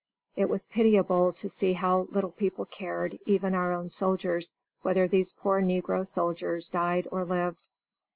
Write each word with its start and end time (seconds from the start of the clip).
It 0.35 0.49
was 0.49 0.65
pitiable 0.65 1.31
to 1.33 1.47
see 1.47 1.73
how 1.73 2.07
little 2.09 2.31
people 2.31 2.65
cared, 2.65 3.19
even 3.27 3.53
our 3.53 3.71
own 3.71 3.91
soldiers, 3.91 4.55
whether 4.81 5.07
these 5.07 5.31
poor 5.33 5.61
negro 5.61 6.07
soldiers 6.07 6.69
died 6.69 7.07
or 7.11 7.23
lived. 7.23 7.69